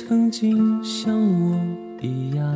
[0.00, 1.60] 曾经像我
[2.00, 2.46] 一样，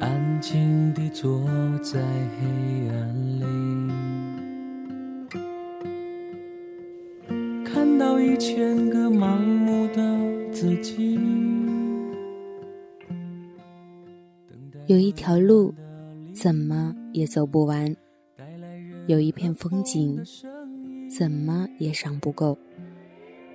[0.00, 1.40] 安静地坐
[1.80, 3.44] 在黑暗里，
[7.64, 11.16] 看到一千个盲目的自己？
[14.86, 15.72] 有一条路，
[16.32, 17.94] 怎么也走不完；
[19.06, 20.20] 有一片风景，
[21.08, 22.58] 怎么也赏不够；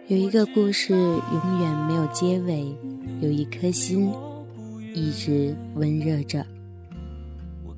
[0.09, 2.75] 有一个故事永远没有结尾；
[3.21, 4.11] 有一颗心
[4.95, 6.43] 一直温热着。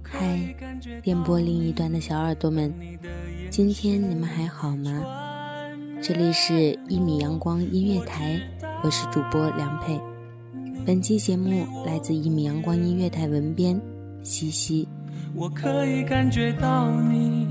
[0.01, 0.39] 嗨，
[1.03, 2.73] 电波另一端的小耳朵们，
[3.49, 5.03] 今天你们还好吗？
[6.01, 8.39] 这里是一米阳光音乐台，
[8.81, 9.99] 我是主播梁佩。
[10.85, 13.77] 本期节目来自一米阳光音乐台文编
[14.23, 14.87] 西西。
[15.35, 17.45] 我可以感觉到你，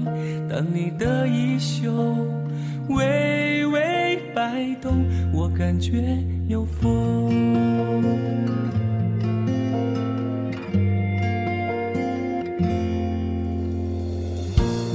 [0.48, 1.92] 当你的衣袖
[4.76, 7.30] 动，我感觉有风。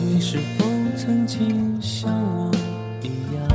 [0.07, 0.65] 你是否
[0.95, 2.51] 曾经像我
[3.01, 3.47] 一样，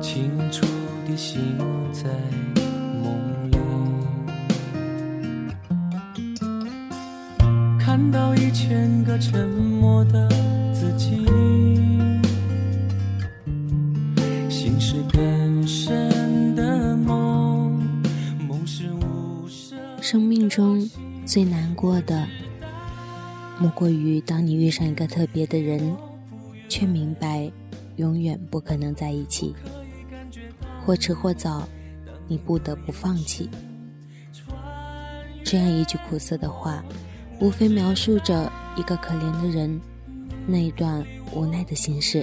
[0.00, 0.66] 清楚
[1.06, 1.40] 地醒
[1.92, 2.10] 在
[3.02, 3.56] 梦里？
[7.78, 10.28] 看到一千个沉默的
[10.72, 11.26] 自己，
[20.44, 20.86] 命中
[21.24, 22.28] 最难过的，
[23.58, 25.96] 莫过于当你遇上一个特别的人，
[26.68, 27.50] 却明白
[27.96, 29.54] 永远不可能在一起，
[30.84, 31.66] 或迟或早，
[32.28, 33.48] 你不得不放弃。
[35.42, 36.84] 这样一句苦涩的话，
[37.40, 39.80] 无非描述着一个可怜的人
[40.46, 42.22] 那一段无奈的心事。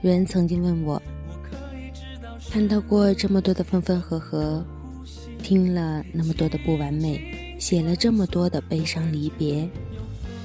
[0.00, 1.00] 有人曾经问我，
[2.50, 4.64] 看到过这么多的分分合合，
[5.52, 7.20] 听了那么多的不完美，
[7.58, 9.68] 写了这么多的悲伤离别，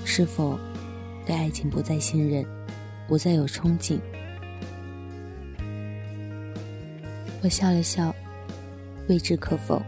[0.04, 0.60] 是否
[1.26, 2.46] 对爱情不再信任，
[3.08, 4.02] 不再有憧憬？
[7.42, 8.14] 我笑了笑，
[9.08, 9.82] 未知可否。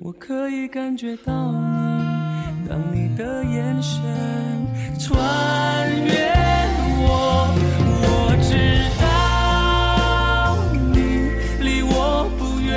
[0.00, 4.02] 我可以感觉到你，当你的眼神
[4.98, 6.12] 穿越
[7.00, 7.48] 我，
[8.02, 8.52] 我知
[9.00, 9.04] 道
[10.92, 10.96] 你
[11.64, 12.74] 离我不远，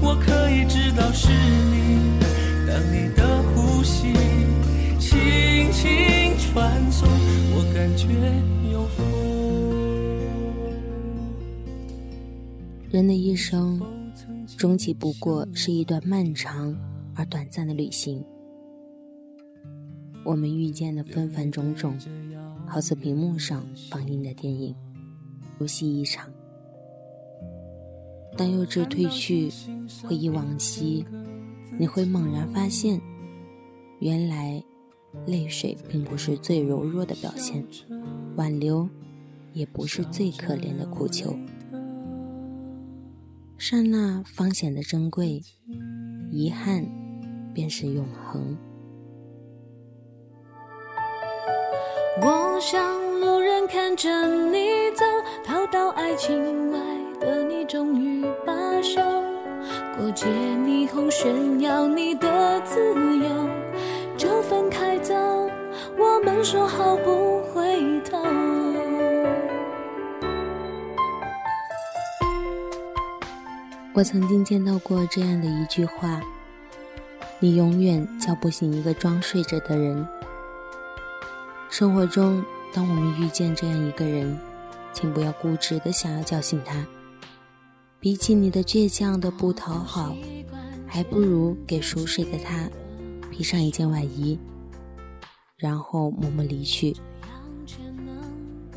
[0.00, 2.20] 我可以知道是你，
[2.68, 4.12] 当你的呼吸
[5.00, 8.06] 轻轻传送，我感觉
[8.70, 9.04] 有风。
[12.90, 13.80] 人的一生
[14.56, 16.76] 终极不过是一段漫长
[17.14, 18.24] 而短暂的旅行。
[20.24, 21.98] 我们遇见的纷繁种种，
[22.66, 24.74] 好似屏幕上放映的电影，
[25.58, 26.30] 如戏一场。
[28.36, 29.50] 当幼稚褪去，
[30.02, 31.04] 回忆往昔，
[31.78, 33.00] 你会猛然发现，
[34.00, 34.62] 原来
[35.26, 37.64] 泪水并不是最柔弱的表现，
[38.36, 38.88] 挽留
[39.52, 41.36] 也不是最可怜的苦求。
[43.56, 45.40] 刹那方显得珍贵，
[46.30, 46.84] 遗憾
[47.54, 48.56] 便是永恒。
[52.20, 54.10] 我像路人看着
[54.50, 55.04] 你走，
[55.44, 56.78] 逃到爱情外
[57.20, 59.00] 的你终于罢休。
[59.96, 63.48] 过街霓虹炫耀你的自由，
[64.16, 65.14] 就分开走。
[65.96, 67.33] 我们说好不
[73.94, 76.20] 我曾经见到过这样的一句话
[77.38, 80.04] ：“你永远叫不醒一个装睡着的人。”
[81.70, 84.36] 生活中，当我们遇见这样一个人，
[84.92, 86.84] 请不要固执的想要叫醒他。
[88.00, 90.16] 比起你的倔强的不讨好，
[90.88, 92.68] 还不如给熟睡的他
[93.30, 94.36] 披上一件外衣，
[95.56, 96.96] 然后默默离去。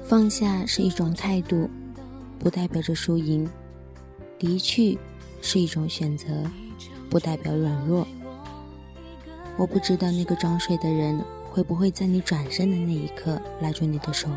[0.04, 1.68] 放下是一种态度，
[2.38, 3.50] 不代表着输赢。
[4.40, 4.98] 离去
[5.42, 6.28] 是一种选择，
[7.10, 8.08] 不代表软弱。
[9.58, 11.20] 我不知道那个装睡的人
[11.50, 14.30] 会不会在你转身的那一刻拉住你的手，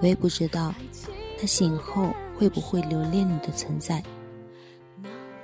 [0.00, 0.74] 我也不知道
[1.38, 4.02] 他醒后会不会留恋你的存在。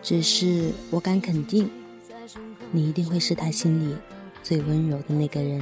[0.00, 1.70] 只是我敢肯定，
[2.70, 3.96] 你一定会是他心里
[4.43, 5.60] 最温柔的那个人。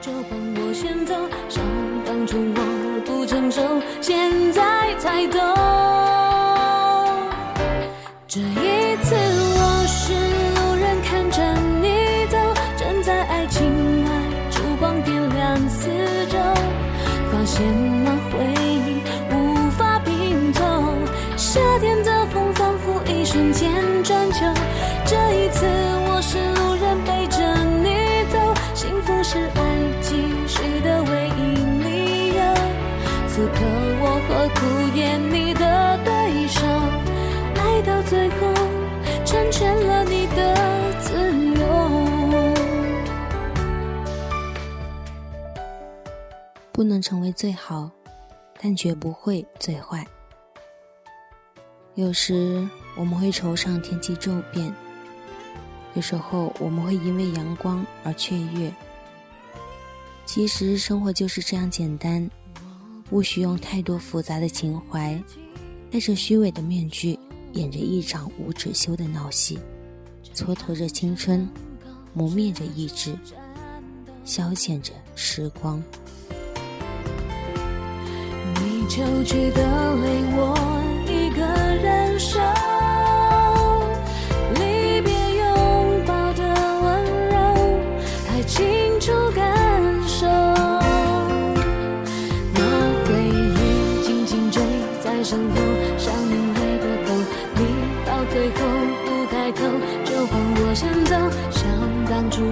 [0.00, 1.14] 就帮我先走，
[1.48, 1.62] 想
[2.04, 3.60] 当初我不成熟，
[4.00, 5.38] 现在才懂。
[8.30, 8.44] 这一
[9.04, 11.42] 次我是路人，看着
[11.80, 12.36] 你走，
[12.76, 14.10] 站在爱情外，
[14.50, 15.88] 烛光点亮四
[16.26, 16.36] 周，
[17.32, 17.64] 发现
[18.04, 19.00] 那回忆
[19.32, 20.60] 无法拼凑。
[21.38, 23.72] 夏天的风仿佛一瞬间
[24.04, 24.44] 转秋。
[25.06, 27.40] 这一次我是路人，背着
[27.80, 27.96] 你
[28.30, 28.38] 走，
[28.74, 29.62] 幸福是爱
[30.02, 30.16] 继
[30.46, 32.42] 续的唯一理由。
[33.26, 33.64] 此刻
[34.02, 35.18] 我何苦演
[46.78, 47.90] 不能成为最好，
[48.62, 50.06] 但绝不会最坏。
[51.96, 52.64] 有时
[52.94, 54.72] 我们会惆怅天气骤变，
[55.94, 58.72] 有时候我们会因为阳光而雀跃。
[60.24, 62.30] 其实生活就是这样简单，
[63.10, 65.20] 无需用太多复杂的情怀，
[65.90, 67.18] 戴着虚伪的面具。
[67.54, 69.58] 演着一场无止休的闹戏，
[70.32, 71.48] 蹉跎着青春，
[72.12, 73.16] 磨灭着意志，
[74.24, 75.82] 消遣着时光。
[78.88, 79.60] 秋去的
[79.96, 80.56] 泪，我
[81.06, 82.40] 一个人受。
[84.54, 86.42] 离别拥抱的
[86.82, 86.86] 温
[87.28, 87.36] 柔，
[88.26, 89.44] 还清楚感
[90.08, 90.26] 受。
[92.54, 92.60] 那
[93.04, 94.62] 回忆紧紧追
[95.04, 95.56] 在身后，
[95.98, 97.12] 像眼泪的沟。
[97.56, 97.60] 你
[98.06, 98.56] 到最后
[99.04, 99.60] 不开口，
[100.06, 101.14] 就放我先走。
[101.50, 101.60] 想
[102.08, 102.42] 当初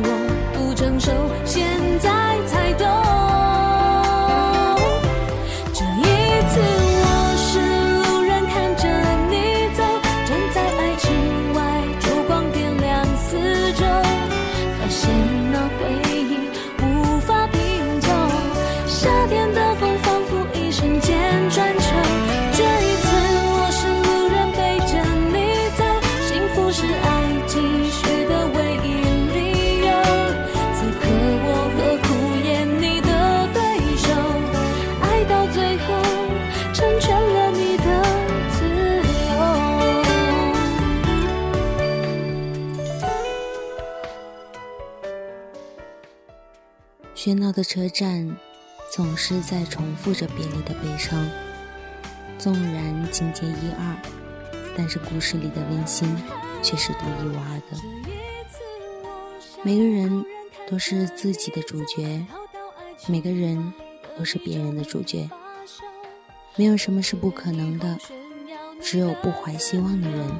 [47.16, 48.36] 喧闹的车站，
[48.92, 51.26] 总是在重复着别离的悲伤。
[52.38, 53.96] 纵然情节一二，
[54.76, 56.14] 但是故事里的温馨
[56.62, 57.78] 却是独一无二的。
[59.62, 60.22] 每个人
[60.68, 62.22] 都是自己的主角，
[63.06, 63.72] 每个人
[64.18, 65.30] 都是别人的主角。
[66.54, 67.98] 没有什么是不可能的，
[68.82, 70.30] 只有不怀希望的人，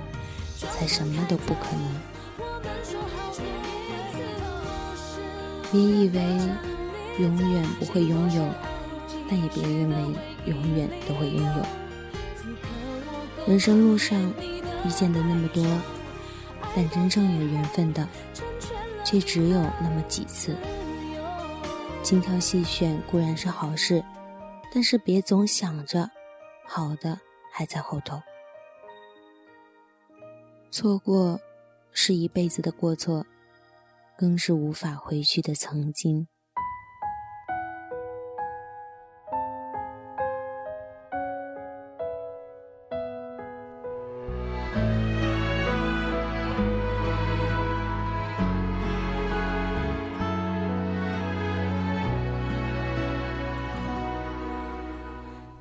[0.58, 2.15] 才什么都不可能。
[5.70, 6.20] 别以为
[7.18, 8.48] 永远不会拥有，
[9.28, 9.96] 但也别认为
[10.46, 11.66] 永远都会拥有。
[13.46, 14.20] 人生路上
[14.84, 15.64] 遇见的那么多，
[16.74, 18.06] 但真正有缘分的，
[19.04, 20.56] 却只有那么几次。
[22.02, 24.04] 精挑细选固然是好事，
[24.72, 26.08] 但是别总想着
[26.64, 27.18] 好的
[27.52, 28.20] 还在后头。
[30.70, 31.40] 错过
[31.92, 33.24] 是一辈子的过错，
[34.18, 36.26] 更是无法回去的曾经。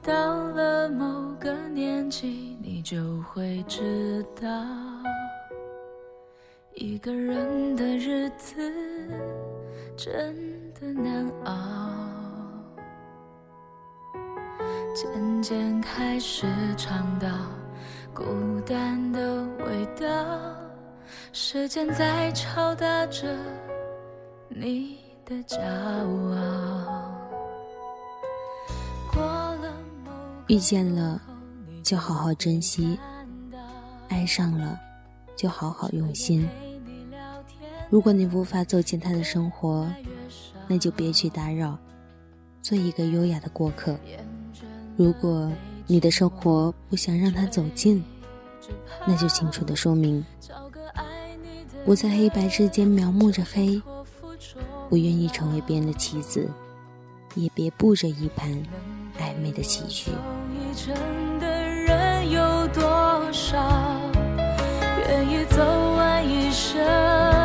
[0.02, 4.48] 到了某个年纪，你就会知道，
[6.76, 8.56] 一个人的日子
[9.96, 10.36] 真
[10.74, 11.54] 的难熬。
[14.94, 17.28] 渐渐开始尝到
[18.14, 18.26] 孤
[18.66, 20.06] 单的味道，
[21.32, 23.26] 时间在敲打着
[24.50, 25.58] 你的骄
[26.34, 27.12] 傲。
[30.48, 31.22] 遇见了，
[31.82, 33.00] 就好好珍惜；
[34.10, 34.78] 爱上了，
[35.38, 36.48] 就好好用心。
[37.96, 39.90] 如果你无法走进他的生活，
[40.68, 41.78] 那就别去打扰，
[42.62, 43.96] 做一个优雅的过客。
[44.98, 45.50] 如果
[45.88, 48.04] 你的生活不想让他走进，
[49.08, 50.26] 那就清楚的说明，
[51.86, 53.82] 我在黑白之间描摹着黑，
[54.90, 56.52] 不愿意成为别人的棋子，
[57.36, 58.52] 也别布着一盘
[59.18, 60.12] 暧昧的棋局。
[65.08, 65.64] 愿意走
[65.96, 67.45] 完一生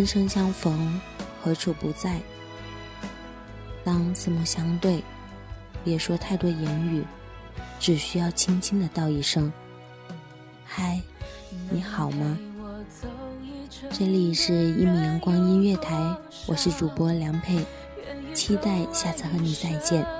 [0.00, 0.98] 人生相逢，
[1.42, 2.18] 何处不在？
[3.84, 5.04] 当四目相对，
[5.84, 7.04] 别说太多言语，
[7.78, 9.52] 只需要轻轻的道一声
[10.64, 11.02] ：“嗨，
[11.68, 12.38] 你好吗？”
[13.92, 15.94] 这里是《一米阳光音乐台》，
[16.46, 17.62] 我是主播梁佩，
[18.32, 20.19] 期待下次和你再见。